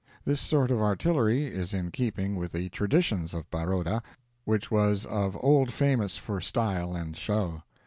[0.25, 4.01] This sort of artillery is in keeping with the traditions of Baroda,
[4.45, 7.61] which was of old famous for style and show.